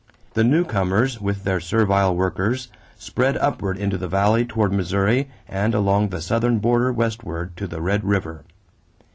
The 0.33 0.43
newcomers, 0.43 1.21
with 1.21 1.43
their 1.43 1.59
servile 1.59 2.15
workers, 2.15 2.69
spread 2.97 3.37
upward 3.37 3.77
in 3.77 3.91
the 3.91 4.07
valley 4.07 4.45
toward 4.45 4.73
Missouri 4.73 5.29
and 5.47 5.75
along 5.75 6.09
the 6.09 6.21
southern 6.21 6.57
border 6.57 6.91
westward 6.91 7.55
to 7.57 7.67
the 7.67 7.81
Red 7.81 8.03
River. 8.03 8.43